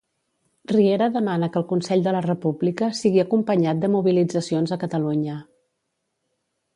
Riera 0.71 1.09
demana 1.17 1.49
que 1.55 1.59
el 1.61 1.65
Consell 1.73 2.01
de 2.07 2.13
la 2.15 2.23
República 2.27 2.89
sigui 3.01 3.23
acompanyat 3.25 3.83
de 3.83 3.91
mobilitzacions 3.99 4.73
a 4.77 4.81
Catalunya. 4.85 5.37